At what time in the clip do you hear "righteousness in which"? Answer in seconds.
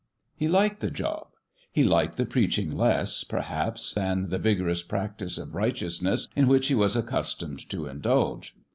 5.53-6.69